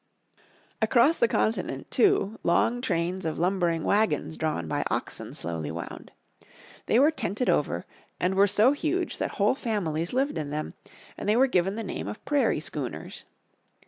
[0.81, 6.09] Across the Continent, too long trains of lumbering wagons drawn by oxen slowly wound.
[6.87, 7.85] They were tented over
[8.19, 10.73] and were so huge that whole families lived in them,
[11.19, 13.25] and they were given the name of prairie schooners.